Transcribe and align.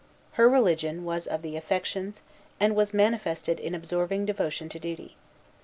Her 0.31 0.49
religion 0.49 1.05
was 1.05 1.27
of 1.27 1.43
the 1.43 1.55
affections, 1.55 2.23
and 2.59 2.75
was 2.75 2.91
manifested 2.91 3.59
in 3.59 3.75
an 3.75 3.75
absorbing 3.75 4.25
devotion 4.25 4.67
to 4.69 4.79
duty. 4.79 5.15